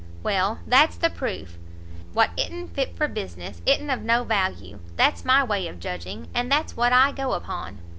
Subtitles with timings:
[0.23, 1.59] Well, that's the proof;
[2.13, 6.51] what i'n't fit for business, i'n't of no value; that's my way of judging, and
[6.51, 7.77] that's what I go upon."